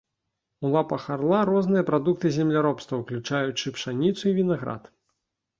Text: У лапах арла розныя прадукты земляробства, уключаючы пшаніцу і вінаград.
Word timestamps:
У 0.67 0.71
лапах 0.75 1.03
арла 1.15 1.41
розныя 1.49 1.83
прадукты 1.91 2.31
земляробства, 2.37 3.01
уключаючы 3.05 3.75
пшаніцу 3.77 4.23
і 4.33 4.37
вінаград. 4.43 4.91